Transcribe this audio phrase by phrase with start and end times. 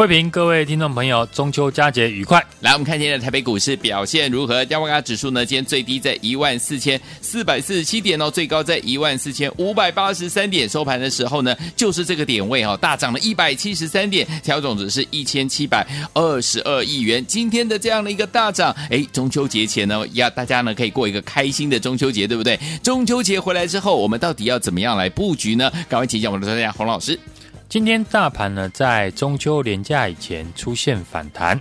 [0.00, 2.42] 慧平，各位听众朋友，中秋佳节愉快！
[2.60, 4.64] 来，我们看今天的台北股市表现如何？
[4.64, 5.44] 加卡指数呢？
[5.44, 10.66] 今天最低在一万四千四百四十七点哦，最高在一万四千五百八十三点。
[10.66, 17.22] 收盘的时候呢，就是这个点位哦，大涨了一百七十三点，调总值是一千七百二十二亿元。
[17.26, 22.58] 今天的这样的一个大涨，哎，中秋节前呢，要大家呢可以过一个开心的中秋节，对不对？
[22.82, 25.70] 中秋节回来之后，我们到底要怎么样来布局呢？
[25.90, 27.20] 赶快请教我们的专家洪老师。
[27.70, 31.58] 今天大盘呢，在中秋连假以前出现反弹，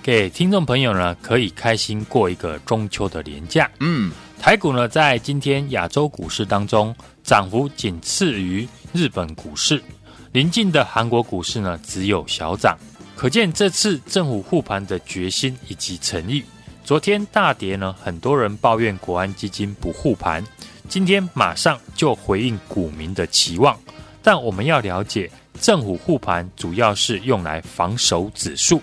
[0.00, 3.68] 给听众朋友呢可以开心过一个中秋的连假。
[3.80, 9.82] 嗯，台股呢在今天亚洲股市当中涨幅仅次于日本股市，
[10.30, 12.78] 临近的韩国股市呢只有小涨，
[13.16, 16.44] 可见这次政府护盘的决心以及诚意。
[16.84, 20.44] 昨天大跌呢，很多人抱怨国安基金不护盘，
[20.88, 23.76] 今天马上就回应股民的期望，
[24.22, 25.28] 但我们要了解。
[25.60, 28.80] 政府护盘主要是用来防守指数，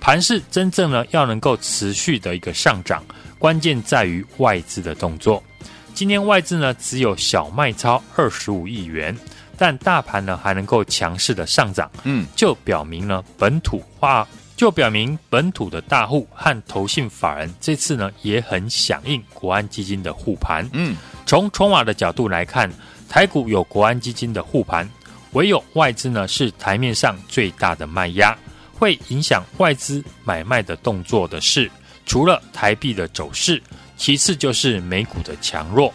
[0.00, 3.04] 盘势真正呢要能够持续的一个上涨，
[3.38, 5.42] 关键在于外资的动作。
[5.94, 9.16] 今天外资呢只有小卖超二十五亿元，
[9.58, 22.70] 但大盘呢还能够强势的上涨，嗯，就表明呢本土化，就表明本土的大户和投信法人这次呢也很响应国安基金的护盘，嗯，从筹码的角度来看，
[23.08, 24.88] 台股有国安基金的护盘。
[25.32, 28.36] 唯有外资呢是台面上最大的卖压，
[28.72, 31.70] 会影响外资买卖的动作的是，
[32.04, 33.62] 除了台币的走势，
[33.96, 35.92] 其次就是美股的强弱。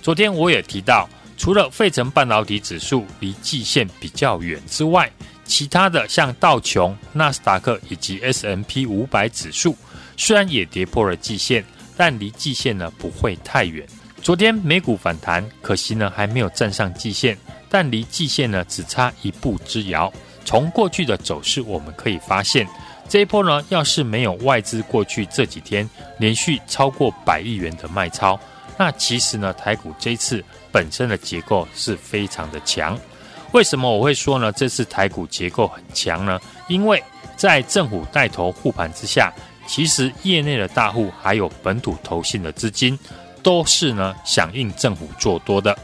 [0.00, 5.10] 昨天我也提到，除了费城半导体指数离季线比较远之外，
[5.44, 9.76] 其他的像道琼、纳斯达克以及 S&P 五百指数，
[10.16, 11.64] 虽然也跌破了季线，
[11.96, 13.86] 但离季线呢不会太远。
[14.22, 17.36] 昨天美股反弹，可惜呢还没有站上季线。
[17.68, 20.12] 但离季线呢只差一步之遥。
[20.44, 22.66] 从过去的走势，我们可以发现，
[23.08, 28.38] 这一波呢，要是没有外资过去这几天连续超过百亿元的卖超，
[28.78, 30.42] 那其实呢，台股这次
[30.72, 32.98] 本身的结构是非常的强。
[33.52, 34.52] 为什么我会说呢？
[34.52, 36.40] 这次台股结构很强呢？
[36.68, 37.02] 因为
[37.36, 39.32] 在政府带头护盘之下，
[39.66, 42.98] 其实业内的大户还有本土投信的资金，
[43.42, 45.76] 都是呢响应政府做多的。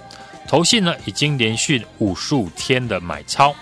[0.55, 3.53] 投信呢已经连续五十五天的买超，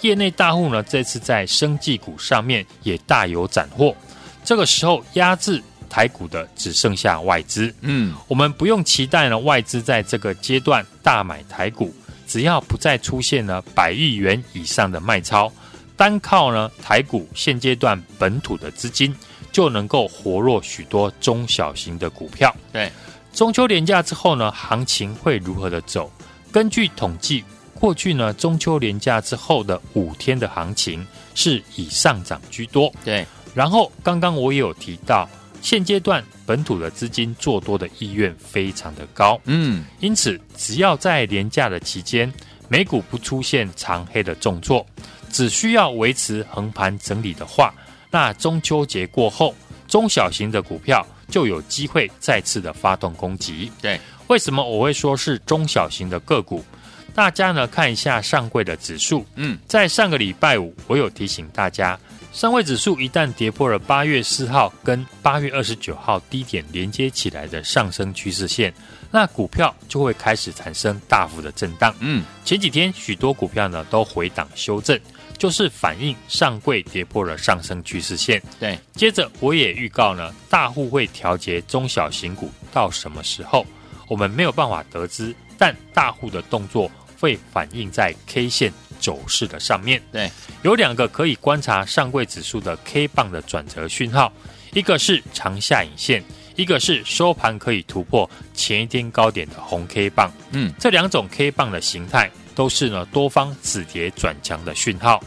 [0.00, 3.94] 业内大户呢这次在生技股上面也大有斩获。
[4.42, 7.72] 这个时候压制台股的只剩下外资。
[7.82, 11.94] 嗯，我们不用期待呢外资在这个阶段大买台股，
[12.26, 15.52] 只要不再出现呢百亿元以上的卖超，
[15.96, 19.14] 单靠呢台股现阶段本土的资金
[19.52, 22.52] 就能够活络许多中小型的股票。
[22.72, 22.90] 对，
[23.32, 26.10] 中秋连假之后呢，行情会如何的走？
[26.52, 27.44] 根据统计，
[27.74, 32.92] 过去呢中秋连假之后的五天的行情是以上涨居多。
[33.04, 33.24] 对，
[33.54, 35.28] 然后刚刚我也有提到，
[35.62, 39.40] 现阶段本土的资金做多的意愿非常的高。
[39.44, 42.32] 嗯，因此只要在连假的期间，
[42.68, 44.84] 美股不出现长黑的重挫，
[45.30, 47.72] 只需要维持横盘整理的话，
[48.10, 49.54] 那中秋节过后，
[49.86, 53.70] 中小型的股票就有机会再次的发动攻击。
[53.80, 54.00] 对。
[54.30, 56.64] 为什么我会说是中小型的个股？
[57.12, 59.26] 大家呢看一下上柜的指数。
[59.34, 61.98] 嗯，在上个礼拜五，我有提醒大家，
[62.32, 68.72] 上柜指数一旦跌破了八月四号跟八月二十九号低点连接起来的上升趋势线，
[69.10, 71.92] 那股票就会开始产生大幅的震荡。
[71.98, 74.96] 嗯，前几天许多股票呢都回档修正，
[75.36, 78.40] 就是反映上柜跌破了上升趋势线。
[78.60, 83.66] 对，接着我也预告呢，大户会调节中小型股到什么时候？
[84.10, 86.90] 我们没有办法得知，但大户的动作
[87.20, 90.02] 会反映在 K 线走势的上面。
[90.10, 90.28] 对，
[90.62, 94.32] 有两个可以观察上柜指数的 K 棒的转折讯号，
[94.72, 96.24] 一个是长下影线，
[96.56, 100.32] 一个是收盘可以突破前一天高点的红 K 棒。
[100.50, 105.22] 嗯，这两种 K 棒的形态都是呢多方止跌转强的讯号。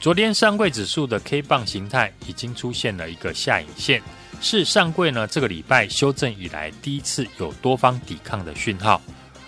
[0.00, 4.02] 昨天上柜指数的 K 棒形态已经出现了一个下影线。
[4.40, 9.00] 是上柜呢这个礼拜修正以来第一次有多方抵抗的讯号，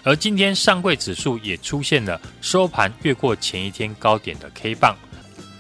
[0.03, 4.97] 而今天上柜指数也出现了收盘越过前一天高点的 K 棒，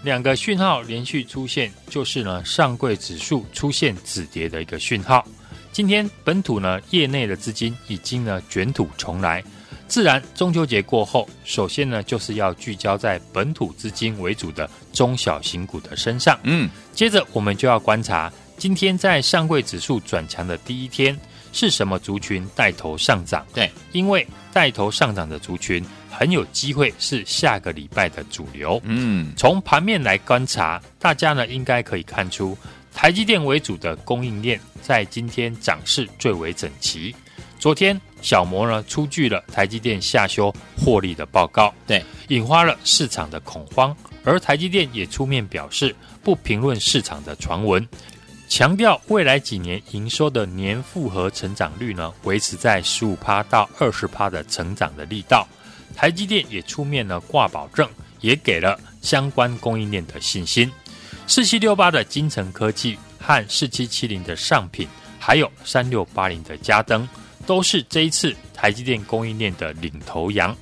[0.02, 5.26] 两个讯号连续出现，就是呢上柜指数出现止跌的一个讯号。
[5.72, 9.42] 今天本土呢业内的资金已经呢卷土重来。
[9.86, 16.38] 自然，中秋节过后，首先呢，就是要聚焦在本土资金为主的中小型股的身上。
[16.44, 21.18] 嗯，接着我们就要观察，今天在上柜指数转强的第一天，
[21.50, 23.42] 是什么族群带头上涨？
[23.54, 28.78] 对，因为带头上涨的族群很有机会是下个礼拜的主流。
[28.84, 32.54] 嗯，从盘面来观察，大家呢应该可以看出，
[32.94, 37.16] 台积电为主的供应链在今天涨势最为整齐。
[37.58, 47.86] 昨天小摩呢出具了台积电下修获利的报告，对，引发了市场的恐慌，而台积电也出面表示不评论市场的传闻，
[48.50, 55.46] 强调未来几年营收的年复合成长率呢维持在十五趴到二十趴的成长的力道，
[55.94, 57.88] 台积电也出面呢挂保证，
[58.20, 60.68] 也给了相关供应链的信心，
[61.28, 64.88] 四七六八的精成科技和四七七零的上品，
[65.20, 67.08] 还有三六八零的嘉登。
[67.46, 70.54] 都是这一次台积电供应链的领头羊。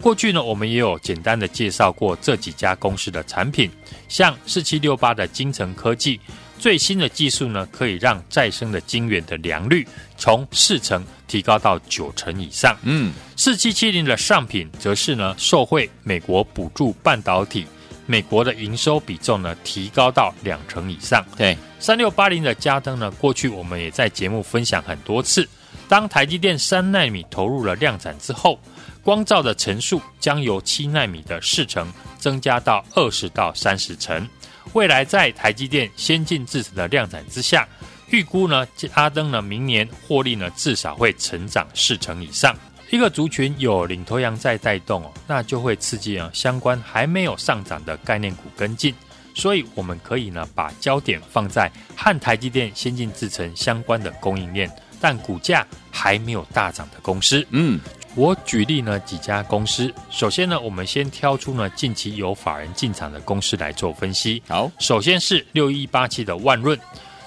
[0.00, 3.70] 过去呢，我们也有简单的介绍过这几家公司的产品，
[4.08, 6.18] 像四七六八的精成科技，
[6.64, 12.74] 最新的技术呢，可以让再生的晶圆的良率从四成提高到九成以上。
[12.84, 17.66] 嗯，四七七零的上品则是呢，受惠美国补助半导体，
[18.06, 21.22] 美国的营收比重呢，提高到两成以上。
[21.36, 25.46] 对，三六八零的加登呢，过去我们也在节目分享很多次。
[25.86, 28.58] 当台积电三纳米投入了量产之后，
[29.02, 34.26] 光照的层数将由七纳米的四成增加到二十到三十成。
[34.72, 37.68] 未来在台积电先进制程的量产之下，
[38.10, 42.56] 预估呢，阿登呢明年获利呢至少会成长四成以上。
[42.90, 48.94] 一个族群有领头羊在带动哦，那就会刺激啊相关还没有上涨的概念股跟进。
[49.34, 54.70] 所以我们可以呢把焦点放在和台积电先进制程相关的供应链。
[55.00, 57.78] 但股价还没有大涨的公司，嗯，
[58.16, 59.92] 我举例呢几家公司。
[60.08, 64.40] 首先呢，我们先挑出呢近期有法人进场的公司来做分析。
[64.48, 66.78] 好，首先是六一八七的万润，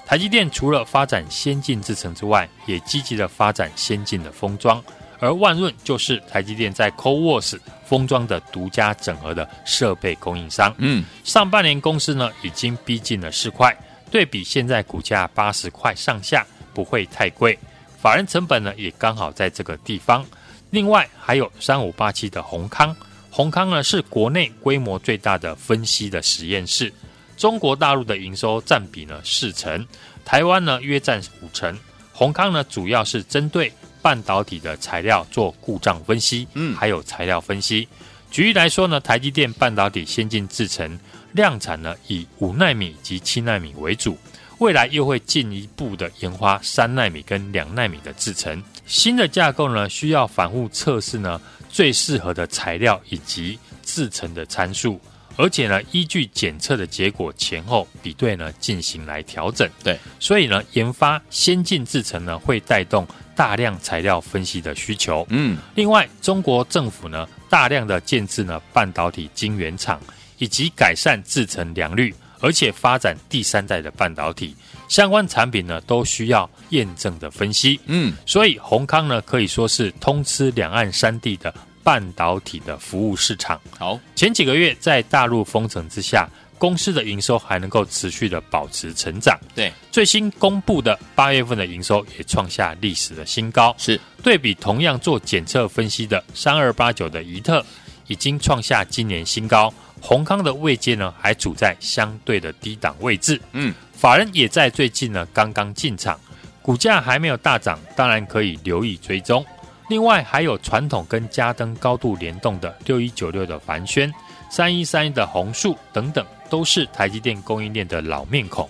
[0.06, 4.82] 台积电除了发展先进制程之外，也积极的发展先进的封装，
[5.18, 10.74] 而万润就是台积电在 CoWoS 封装的独家整合的设备供应商。
[10.78, 13.76] 嗯，上半年公司呢已经逼近了四块，
[14.10, 17.58] 对比现在股价八十块上下，不会太贵。
[18.00, 20.24] 法人成本呢也刚好在这个地方。
[20.70, 22.94] 另外还有三五八七的宏康，
[23.30, 26.92] 宏康呢是国内规模最大的分析的实验室。
[27.36, 29.86] 中国大陆的营收占比呢四成，
[30.24, 31.78] 台湾呢约占五成。
[32.12, 33.72] 宏康呢主要是针对
[34.02, 37.88] 半导体的材料做故障分析，嗯，还有材料分析。
[38.30, 40.98] 举例来说呢，台积电半导体先进制程
[41.32, 44.18] 量产呢以五纳米及七纳米为主。
[44.58, 55.00] 未来又会进一步的研发三纳米跟两纳米的制程，新的架构呢需要反复测试呢最适合的材料以及制程的参数，
[55.36, 59.68] 而且呢依据检测的结果前后比对呢进行来调整。
[59.84, 63.06] 对，所以呢研发先进制程呢会带动
[63.36, 65.24] 大量材料分析的需求。
[65.30, 70.00] 嗯，另外中国政府呢大量的建制呢半导体晶圆厂，
[70.38, 72.12] 以及改善制程良率。
[72.40, 74.54] 而且发展第三代的半导体
[74.88, 77.78] 相关产品呢，都需要验证的分析。
[77.86, 81.52] 嗯，所以宏康呢可以说是通吃两岸三地的
[81.82, 83.60] 半导体的服务市场。
[83.78, 86.28] 好，前几个月在大陆封城之下，
[86.58, 89.38] 公司的营收还能够持续的保持成长。
[89.54, 93.74] 对，最新公布的八月份的营收也创下历史的新高。
[93.78, 97.64] 是，对比同样做检测分析的三二八九的宜特，
[98.06, 99.72] 已经创下今年新高。
[100.00, 103.40] 閎康的位阶呢，还处在相对的低档位置。
[103.52, 106.18] 嗯，法人也在最近呢刚刚进场，
[106.62, 109.44] 股价还没有大涨，当然可以留意追踪。
[109.88, 114.12] 另外还有传统跟嘉登高度联动的六一九六的凡轩、
[114.50, 118.68] 三一三一的红树等等，都是台积电供应链的老面孔。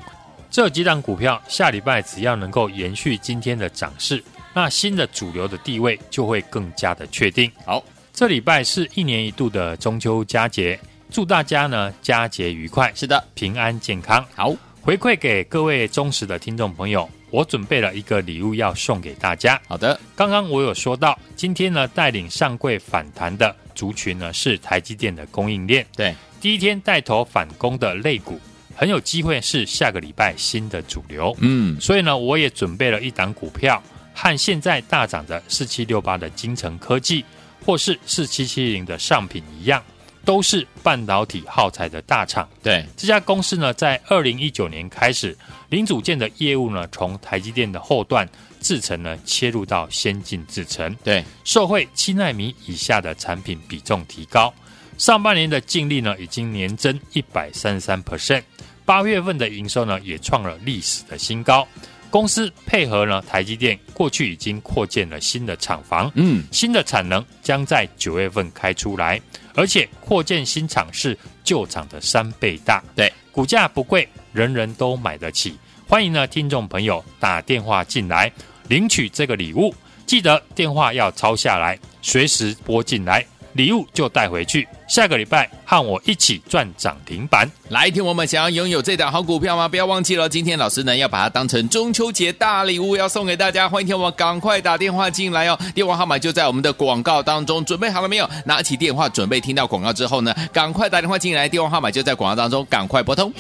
[0.51, 4.23] 这几档股票下礼拜只要能够延续今天的涨势，
[4.55, 7.51] 那新的主流的地位就会更加的确定。
[7.67, 7.83] 好，
[8.13, 10.79] 这礼拜是一年一度的中秋佳节。
[11.11, 14.25] 祝大家呢佳节愉快，是的，平安健康。
[14.35, 19.61] 好，回馈给各位忠实的听众朋友，我准备了一个礼物要送给大家。
[19.67, 25.85] 好的，刚刚我有说到，今天呢带领上柜反弹的族群呢是台积电的供应链。
[25.97, 28.39] 对，第一天带头反攻的类股，
[28.77, 31.35] 很有机会是下个礼拜新的主流。
[31.41, 37.25] 嗯，所以呢，我也准备了一档股票，和现在大涨的四七六八的精成科技，
[37.65, 39.83] 或是四七七零的上品一样，
[40.29, 42.47] 都是半导体耗材的大厂。
[42.63, 45.35] 对，这家公司呢，在二零一九年开始，
[45.71, 48.29] 零组件的业务呢，从台积电的后段
[48.61, 50.95] 制程呢，切入到先进制程。
[51.03, 54.53] 对，受惠七奈米以下的产品比重提高，
[54.99, 58.43] 上半年的净利呢，已经年增一百三十三 percent，
[58.85, 61.67] 八月份的营收呢，也创了历史的新高。
[62.11, 69.21] 公司配合呢，台积电过去已经扩建了新的厂房，嗯，新的产能将在九月份开出来，
[69.59, 75.59] 而且扩建新厂是旧厂的三倍大，对，股价不贵，人人都买得起。
[75.89, 78.31] 欢迎呢，听众朋友打电话进来
[78.69, 79.75] 领取这个礼物，
[80.07, 83.27] 记得电话要抄下来，随时拨进来。
[83.59, 87.51] 礼物就带回去，下个礼拜和我一起赚涨停板。
[87.71, 89.67] 来听我们想要拥有这档好股票吗？
[89.67, 93.69] 不要忘记了，今天老师呢要把它当成中秋节大礼物，要送给大家。
[93.69, 97.65] 欢迎听我们赶快打电话进来哦，电话号码就在我们的广告当中。
[97.65, 98.31] 准备好了没有？
[98.45, 103.33] 拿起电话，准备听到广告之后呢，赶快打电话进来，电话号码就在广告当中，赶快拨通。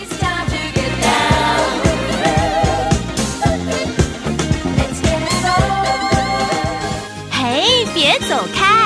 [7.31, 8.78] 嘿，别走开，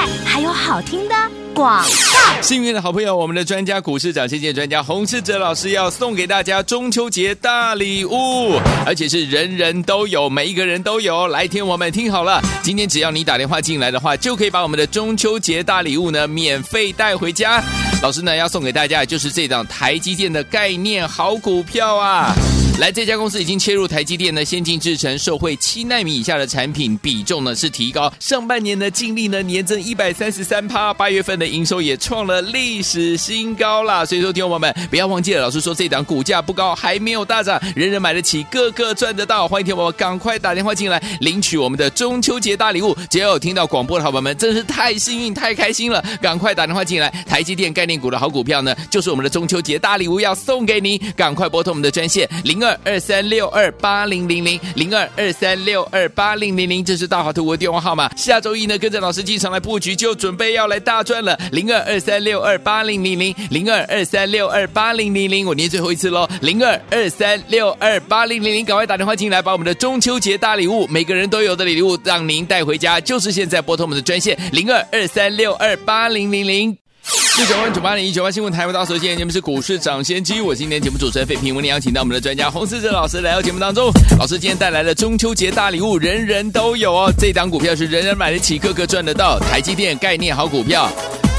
[0.73, 1.15] 好听的
[1.55, 2.41] 广告。
[2.41, 11.29] 幸运的好朋友，我们的专家股市涨先见专家洪世哲老师要送给大家中秋节大礼物，而且是人人都有，每一个人都有。
[11.29, 17.63] 来听我们听好了，今天只要你打电话进来的话，就可以把我们的中秋节大礼物呢免费带回家。
[18.03, 22.33] 老师呢要送给大家的就是这档台积电的概念好股票啊。
[22.79, 34.05] 来，这家公司已经切入台积电的先进制程，受惠七纳米以下的产品比重呢是提高，上半年的净利呢年增一百三十三趴，八月份的营收也创了历史新高啦。
[34.05, 39.47] 所以说，听众朋友们不要忘记了，老师说这档股价不高，还没有大涨，人人买得起，个个赚得到。
[39.47, 42.97] 欢迎听众朋友赶快打电话进来领取我们的中秋节大礼物。
[43.09, 47.11] 只要有听到广播的好朋友们，真是太幸运、太开心了，赶快打电话进来。
[47.29, 52.29] 台积电概念股的好股票呢，就是我们的中秋节大礼物要送给你，赶快拨通我们的专线
[52.63, 52.69] 零。
[52.69, 58.09] 二二三六二八零零零零二二三六二八零零零，这是大华图的电话号码。
[58.17, 61.37] 下周一呢，跟着老师进场来布局，就准备要来大赚了。
[61.51, 73.01] 零二二三六二八零零零零二二三六二八零零零，我念最后一次喽，零二二三六二八零零零，赶快打电话进来，把我们的中秋节大礼物，每个人都有的礼物，让您带回家。
[73.01, 76.82] 就是现在拨通我们的专线零二二三六二八零零零。
[77.05, 83.91] 四九万九八零一九八新闻台为大家所见，节目是股市涨先机，我今天节目主持人费平，为您邀请到我们的专家洪思哲老师来到节目当中。
[84.19, 87.13] 老师今天带来了中秋节大礼物，人人都有哦。
[87.19, 90.89] 这档股票是人人买得起，个个赚得到，台积电概念好股票。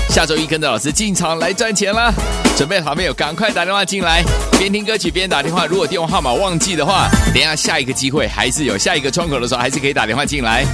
[0.09, 2.13] 下周一跟着老师进场来赚钱啦！
[2.57, 3.13] 准备好没有？
[3.13, 4.23] 赶快打电话进来，
[4.59, 5.65] 边听歌曲边打电话。
[5.65, 10.65] 如果电话号码忘记的话，等下下一个机会还是有，下一个窗口的时候还是可以打电话进来。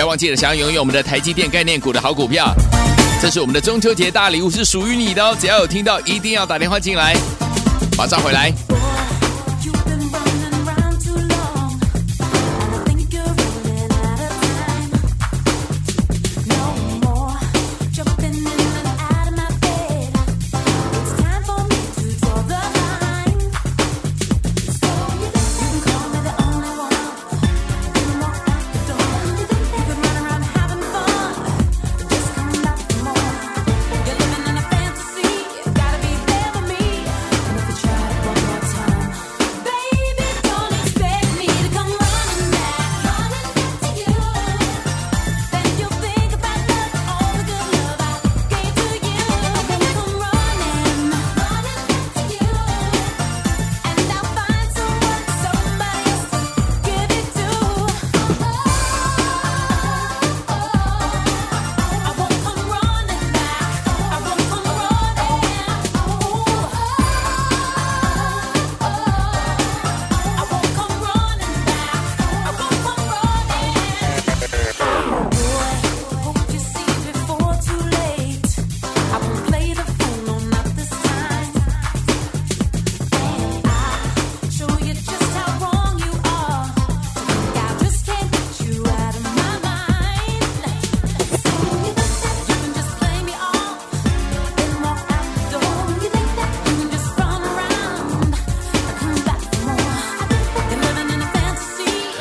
[0.00, 2.54] 不要忘记了，想要拥有我们的台积电概念股的好股票，
[3.20, 5.36] 这是我们的中秋节大礼物，是属于你的哦！
[5.38, 7.14] 只要有听到，一定要打电话进来，
[7.98, 8.50] 马上回来。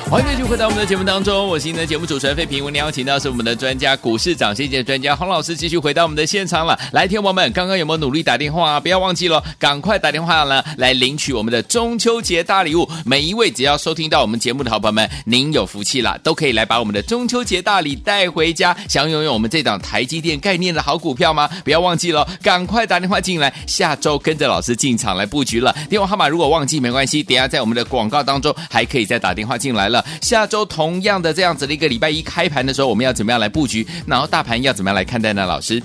[0.09, 2.65] 欢迎继续回到我们的节目当中，我是今天的节目主持人费平。
[2.65, 6.75] 我们邀请到是我们的专家，股市涨先机专家洪老师，继续回到我们的现场了。
[6.93, 8.79] 来，听友们，刚刚有没有努力打电话啊？
[8.79, 12.89] 不要忘记了，赶快打电话呢，来领取我们的中秋节大礼物。
[13.05, 18.75] 每一位只要收听到我们节目的好朋友们，您有福气了，都可以来把我们的中秋节大礼带回家。
[18.87, 21.47] 想拥有我们这档台积电概念的好股票吗？
[21.63, 25.71] 不要忘记了，赶快打电话进来，下周跟着老师进场来布局了。
[25.87, 29.98] 电话号码如果忘记没关系，等下在我们的广告当中还可以再打电话进来了。
[30.21, 33.85] 下周同样的这样子的一个礼拜一开盘的时候，我们要怎么样来布局？
[34.05, 35.45] 然后大盘要怎么样来看待呢？
[35.45, 35.81] 老师，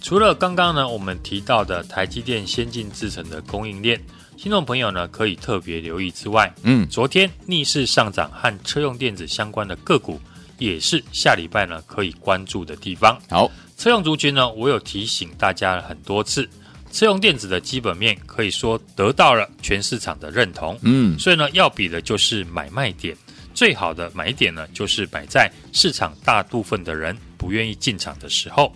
[0.00, 4.00] 除了刚刚呢我们提到的台积电先进制程的供应链，
[4.36, 10.20] 听众朋友呢可以特别留意之外，嗯，昨天逆势上涨和车用电子相关的个股，
[10.58, 13.18] 也是下礼拜呢可以关注的地方。
[13.28, 16.48] 好，车用族群呢，我有提醒大家很多次。
[16.92, 23.16] 车用电子的基本面可以说得到了全市场的认同，嗯，所以呢，要比的就是买卖点，
[23.54, 28.72] 最好的买点呢，就是摆在市场大部分的人不愿意进场的时候。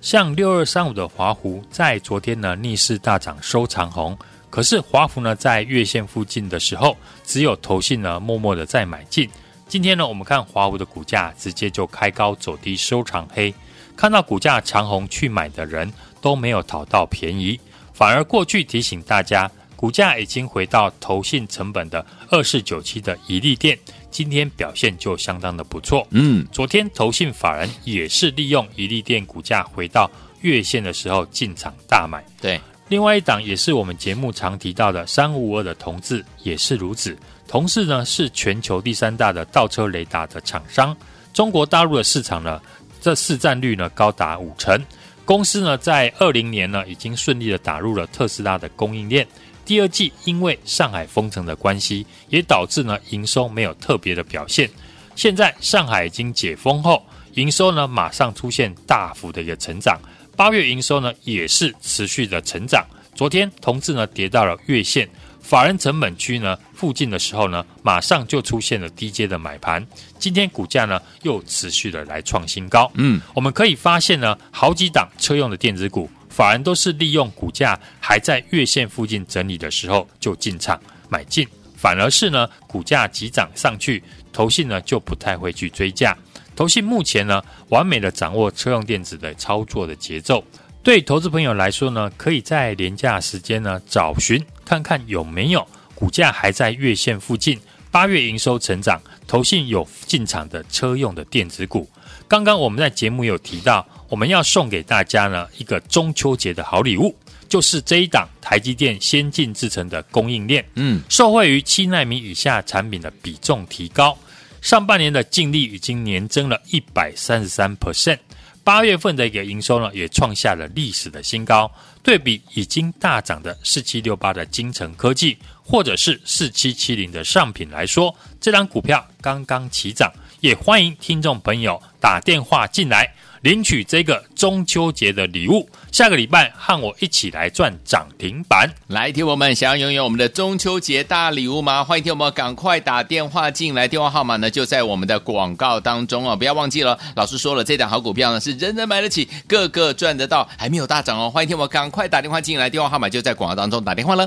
[0.00, 4.18] 像六二三五的华孚，在昨天呢逆势大涨收长红，
[4.50, 9.30] 可是华孚呢在月线附近的时候，只有投信呢默默的在买进。
[9.66, 13.54] 今天呢，我们看华孚的股价直接就开高走低收长黑，
[13.96, 15.90] 看到股价长红去买的人。
[16.24, 17.60] 都没有讨到便宜，
[17.92, 23.78] 反而过去提醒大家，股价已经回到投信成本的二四九七的一利电，
[24.10, 26.06] 今天表现就相当的不错。
[26.12, 32.24] 嗯，昨天投信法人也是利用一利电股价回到月线的时候进场大买。
[32.40, 37.14] 对，另外一档也是我们节目常提到的三五五二的同志也是如此。
[37.46, 40.96] 同致呢是全球第三大的倒车雷达的厂商，
[41.34, 42.58] 中国大陆的市场呢，
[43.02, 44.82] 这市占率呢高达五成。
[45.24, 49.26] 公司呢，在二零年呢，已经顺利的打入了特斯拉的供应链。
[49.64, 54.68] 第二季因为上海封城的关系，也导致呢营收没有特别的表现。
[55.16, 57.02] 现在上海已经解封后，
[57.34, 59.98] 营收呢马上出现大幅的一个成长。
[60.36, 62.84] 八月营收呢也是持续的成长。
[63.14, 65.08] 昨天同志呢跌到了月线。
[65.44, 69.86] 法人成本区呢附近的时候呢，马上就出现了低阶的买盘。
[70.18, 72.90] 今天股价呢又持续的来创新高。
[72.94, 80.80] 嗯，我们可以发现呢，好几档车用的电子股，法人都是利用股价还在月线附近整理的时候就进场
[81.10, 84.02] 买进，反而是呢股价急涨上去，
[84.32, 86.16] 投信呢就不太会去追价。
[86.56, 90.42] 投信目前呢完美的掌握车用电子的操作的节奏。
[90.84, 97.58] 对投资朋友来说呢，可以在连假时间呢找寻看看有没有股价还在月线附近，
[97.90, 101.88] 八月营收成长，投信有进场的车用的电子股。
[102.28, 107.16] 刚刚我们在节目有提到，我们要送给大家呢一个中秋节的好礼物，
[107.48, 110.62] 就是这一档台积电先进制成的供应链。
[110.74, 114.18] 嗯，受惠于七奈米以下产品的比重提高，
[114.60, 118.18] 上半年的净利已经年增了一百三十三 percent。
[118.64, 121.70] 八月份的一个营收呢，也创下了历史的新高。
[122.02, 133.14] 对比已经大涨的四七六八的金城科技，或者是四七七零的上品来说，这张股票刚刚起涨，也欢迎听众朋友打电话进来。
[133.44, 138.66] 领取这个中秋节的礼物，下个礼拜和我一起来赚涨停板。
[138.86, 141.84] 来，听我们想要拥有我们的中秋节大礼物吗？
[141.84, 146.98] 欢迎听我们赶快打电话进来，电话号码呢就在我们的广告当中哦，不要忘记了。
[147.16, 151.30] 老师说了，这档好股票呢是人人买得起，个个赚得到，还没有大涨哦。
[151.30, 154.26] 欢迎听我们赶快打电话进来，电话号码就在广告当中，打电话了。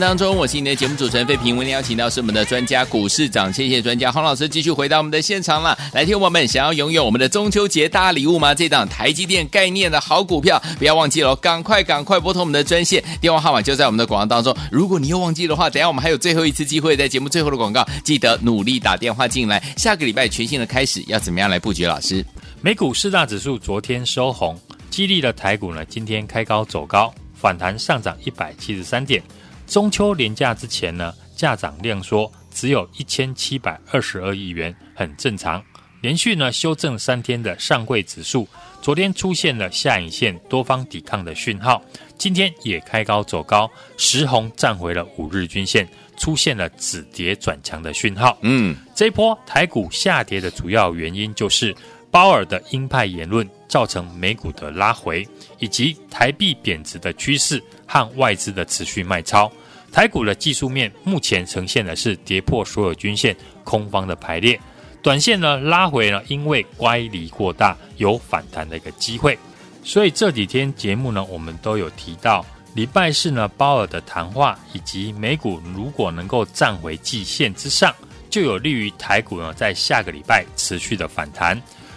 [0.00, 1.56] 当中，我是你的节目主持人费平。
[1.56, 5.76] 为您邀请到是我们的专家股市长谢谢专家洪老师，继续回到我们的现场了。
[5.92, 8.54] 来听我们想要拥有我们的中秋节大礼物吗？
[8.54, 14.56] 这档台积电概念的好股票，不要忘记了，赶快赶快拨通我们的专线，电话号码就在我们的广告当中。
[14.70, 19.62] 如果你又忘记的话，等下我们还有最后一次机会，在节目最后的广告，记得努力打电话进来。
[19.76, 21.86] 下个礼拜全新的开始，要怎么样来布局？
[21.86, 22.24] 老师，
[22.60, 24.58] 美股四大指数昨天收红，
[24.90, 29.22] 激励的台股呢，今天开高走高，反弹上涨一百七十三点。
[29.66, 35.62] 中秋连假之前呢，价涨量缩，只有一千七百二十二亿元，很正常。
[36.02, 38.46] 连续呢修正三天的上柜指数，
[38.80, 41.82] 昨天出现了下影线多方抵抗的讯号，
[42.16, 48.38] 今天也开高走高，石红站回了五日均线，出现了止跌转强的讯号。
[48.42, 51.74] 嗯，这一波台股下跌的主要原因就是
[52.10, 55.26] 鲍尔的鹰派言论造成美股的拉回，
[55.58, 57.62] 以及台币贬值的趋势。
[57.88, 59.48] 和外资的持续卖超，
[59.92, 64.60] 台股的技术面目前呈现的是跌破所有均线，空方的排列，
[65.00, 69.38] 短线呢拉回呢，因为乖离过大，有反弹的一个机会。
[69.84, 77.94] 所以这几天节目呢，我们都有提到，礼拜四呢鲍尔的谈话，以及美股如果能够站回季线之上，
[78.28, 81.56] 就有利于台股呢在下个礼拜持续的反弹。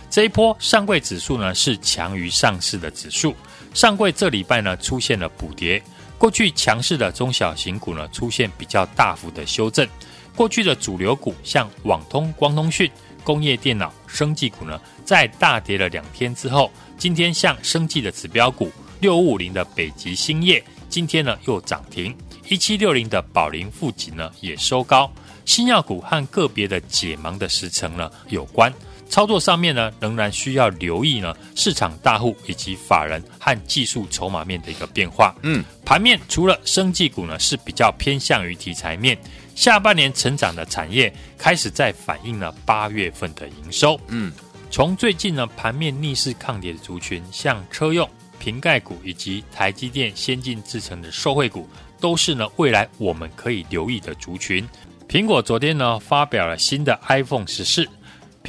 [0.09, 3.35] 这一波上柜指数呢是强于上市的指数。
[3.73, 5.81] 上柜这礼拜呢出现了补跌，
[6.17, 9.87] 过去强势的中小型股呢出现比较大幅的修正，
[10.35, 12.89] 过去的主流股像网通、光通讯、
[13.23, 22.15] 工业电脑、生技股呢，在大跌了两天之后，今天像生技的指标股六五五零的北极星业，今天呢又涨停，
[22.49, 25.09] 一七六零的宝林富锦呢也收高，
[25.45, 28.73] 新药股和个别的解盲的时程呢有关。
[29.09, 35.35] 操作上面呢，仍然需要留意呢市场大户以及法人和技术筹码面的一个变化。
[35.41, 39.17] 嗯，盘面除了生技股呢是比较偏向于题材面，
[39.55, 43.99] 下半年成长的产业开始在反映了八月份的营收。
[44.07, 44.31] 嗯，
[44.69, 51.67] 从最近呢盘面逆势抗跌的族群，像车用、瓶盖股以及台积电先进制成的受惠股，
[51.99, 54.65] 都是呢未来我们可以留意的族群。
[55.07, 57.89] 苹果昨天呢发表了新的 iPhone 十四。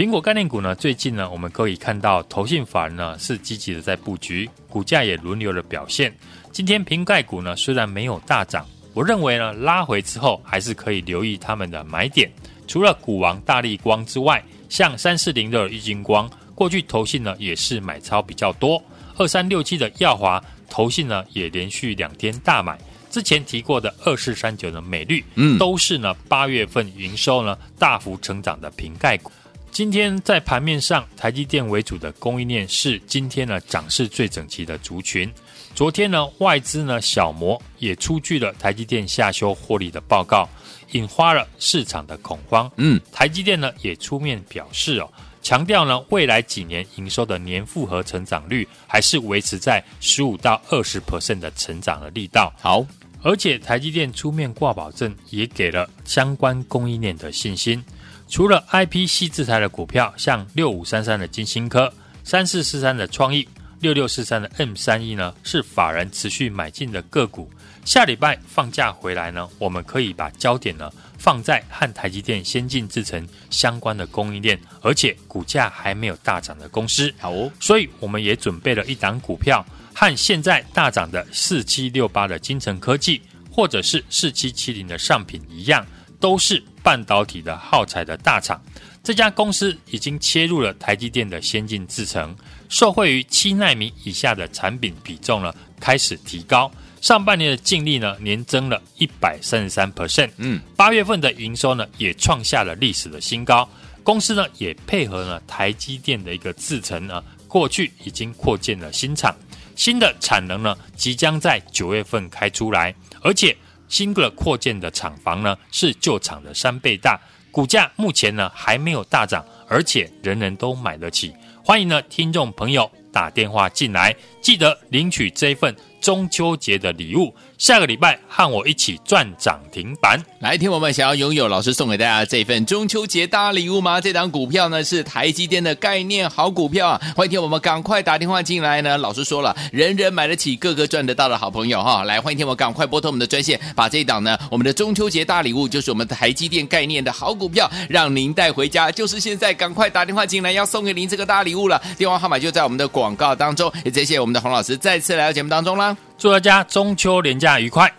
[0.00, 6.10] 苹果概念股呢，最近呢，我们可以看到投信法人呢是积极的在布局，股价也轮流的表现。
[6.50, 12.32] 今天瓶盖股呢虽然没有大涨，我认为呢拉回之后还是可以留意他们的买点。
[12.66, 18.82] 除了股王大力光之外，像三四零的玉晶光，过去投信呢也是买超比较多。
[19.18, 22.78] 二三六七的耀华投信呢也连续两天大买。
[23.10, 29.30] 之前提过的二四三九的美绿，嗯，都是呢八月份营收呢大幅成长的瓶盖股。
[29.70, 35.32] 今天在盘面上，台积电为主的供应链是今天呢涨势最整齐的族群。
[35.74, 40.48] 昨天呢，外资呢小摩也出具了台积电下修获利的报告，
[40.90, 42.70] 引发了市场的恐慌。
[42.76, 52.52] 嗯，台积电呢也出面表示哦，强调呢未来几年营收的年复合成长率还是维持在十五到二十 percent 的成长的力道。
[52.60, 52.84] 好，
[53.22, 57.82] 而且台积电出面挂保证，也给了相关供应链的信心。
[58.30, 63.46] 除了 IPC 制裁的股票，像六五三三的金星科、三四四三的创意、
[63.80, 67.50] 六六四三的 M 三一呢，是法人持续买进的个股。
[67.84, 70.88] 下礼拜放假回来呢，我们可以把焦点呢
[71.18, 77.12] 放在和台积电先进制程相关的供应链，而且股价还没有大涨的公司。
[77.18, 85.84] 好哦，所以我们也准备了一档股票，和现在大涨的四七六八的金城科技，或者是四七七零的上品一样。
[86.20, 88.60] 都是半导体的耗材的大厂，
[89.02, 92.34] 这家公司已经切入了台积电的先进制程，
[92.68, 103.68] 受惠于七纳米以下的产品比重呢开始提高，上半年的净利呢年增了一百三十三 percent，嗯，八月份的营收呢也创下了历史的新高，
[104.02, 109.34] 公司呢也配合了台积电的一个制程呢，过去已经扩建了新厂，
[109.76, 113.56] 新的产能呢即将在九月份开出来，而且。
[113.90, 121.34] 新的扩建的厂房呢，是旧厂的三倍大，股价目前呢还没有大涨，而且人人都买得起。
[121.62, 127.34] 欢迎呢听众朋友打电话进来，记得领取这一份中秋节的礼物。
[127.58, 130.18] 下个礼拜和我一起赚涨停板。
[130.38, 134.00] 来，听我们想要拥有老师送给大家这份中秋节大礼物吗？
[134.00, 137.00] 这档股票呢是台积电的概念好股票啊！
[137.14, 138.96] 欢迎听我们赶快打电话进来呢。
[138.96, 142.02] 老师说了，人人买得起，个个赚得到的好朋友哈！
[142.04, 148.90] 来，欢迎听我赶快拨通我们的专线，把这档呢我们的中秋节大礼物，就是我们的台积电概念的好股票，让您带回家。
[148.90, 151.78] 就是现在，赶快打电话进来，要送给您这个大礼物了。
[151.98, 153.70] 电话号码就在我们的广告当中。
[153.84, 155.89] 也谢谢我们的洪老师再次来到节目当中啦。
[156.18, 157.92] 祝大家中秋连假愉快。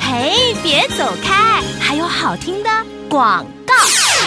[0.00, 2.70] 嘿，别走开，还有好听的
[3.08, 3.74] 广告。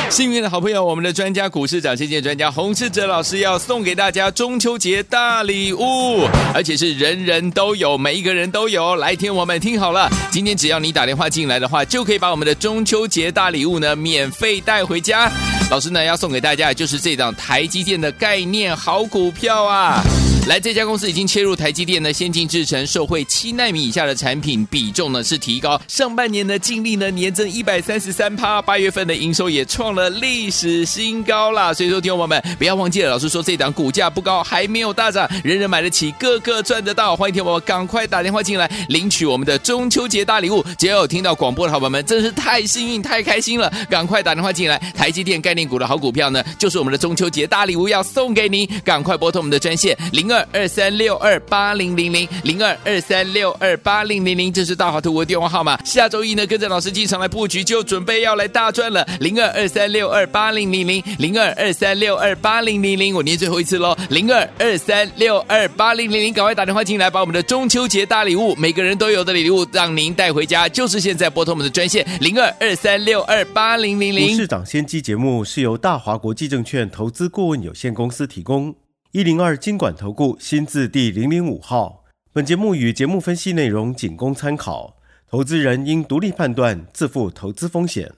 [0.10, 8.96] 幸运的好朋友，我们的专家股市长，谢谢专家洪世哲老师要送给大家中秋节大礼物，而且是人人都有，每一个人都有。
[8.96, 15.32] 来，听我们听好了，今天只要你打电话进来的话，就可以把我们的中秋节大礼物呢免费带回家。
[15.70, 20.02] 老师呢要送给大家的就是这档台积电的概念好股票啊。
[20.48, 31.72] 来，这家公司已经切入台积电的先进制程，受惠七纳米以下的产品比重呢是提高，上半年的净利呢年增一百三十三趴，八月份的营收也创了历史新高啦。
[31.72, 37.16] 所以说，听众友们不要忘记了，老师说这档股价不高，还没有大涨，人人买得起，个个赚得到。
[37.16, 40.66] 欢迎听众朋友赶快打电话进来领取我们的中秋节大礼物。
[40.80, 44.80] 只要有听到广播的好朋友们，真是太幸运、太开心了，赶快打电话进来。
[44.96, 50.40] 台积电概念股的好股票呢，就是我们的中秋节大礼物要送给您，赶快拨通我们的专线零二。
[50.52, 55.80] 二三六二八零零零零二二三六二八零零零，这是大华图的电话号码。
[55.86, 59.06] 下周一呢，跟着老师进场来布局，就准备要来大赚了。
[59.20, 70.68] 零二二三六二八零零零零二二三六二八零零零，我念最后一次喽，零二二三六二八零零零，赶快打电话进来，把我们的中秋节大礼物，每个人都有的礼物，让您带回家。
[70.68, 74.30] 就是现在拨通我们的专线零二二三六二八零零零。
[74.30, 78.76] 股市长先机节目是由大华国际证券投资顾问有限公司提供。
[79.12, 88.14] 一零二金管投顾新字第零零五号，本节目与节目分析内容仅供参考，投资人应独立判断，自负投资风险。